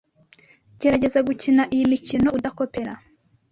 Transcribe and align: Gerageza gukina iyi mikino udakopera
Gerageza 0.79 1.19
gukina 1.27 1.63
iyi 1.75 1.83
mikino 1.91 2.27
udakopera 2.37 2.93